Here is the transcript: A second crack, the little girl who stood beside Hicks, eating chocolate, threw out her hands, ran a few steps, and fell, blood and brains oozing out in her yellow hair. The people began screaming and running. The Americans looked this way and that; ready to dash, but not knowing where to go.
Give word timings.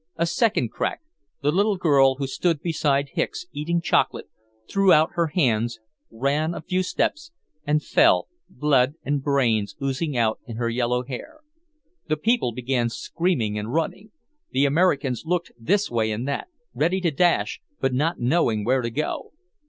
A 0.15 0.25
second 0.25 0.71
crack, 0.71 1.03
the 1.43 1.51
little 1.51 1.77
girl 1.77 2.15
who 2.15 2.25
stood 2.25 2.63
beside 2.63 3.09
Hicks, 3.13 3.45
eating 3.51 3.81
chocolate, 3.81 4.27
threw 4.67 4.91
out 4.91 5.11
her 5.13 5.27
hands, 5.27 5.79
ran 6.09 6.55
a 6.55 6.61
few 6.63 6.81
steps, 6.81 7.31
and 7.67 7.83
fell, 7.83 8.27
blood 8.49 8.95
and 9.05 9.21
brains 9.21 9.75
oozing 9.79 10.17
out 10.17 10.39
in 10.47 10.55
her 10.57 10.69
yellow 10.69 11.03
hair. 11.03 11.41
The 12.07 12.17
people 12.17 12.51
began 12.51 12.89
screaming 12.89 13.59
and 13.59 13.71
running. 13.71 14.09
The 14.49 14.65
Americans 14.65 15.21
looked 15.27 15.51
this 15.55 15.91
way 15.91 16.09
and 16.11 16.27
that; 16.27 16.47
ready 16.73 16.99
to 17.01 17.11
dash, 17.11 17.61
but 17.79 17.93
not 17.93 18.17
knowing 18.19 18.65
where 18.65 18.81
to 18.81 18.89
go. 18.89 19.33